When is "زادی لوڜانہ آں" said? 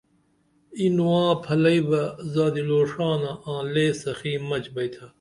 2.33-3.61